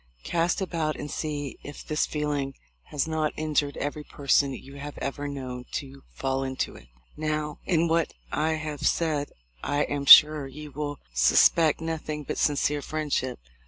[0.23, 2.55] Cast about and see if this feeling
[2.85, 6.87] has not injured every person you have ever known to fall into it.
[7.15, 9.31] "Now, in what I have said
[9.63, 13.37] I am sure you will sus pect nothing but sincere friendship.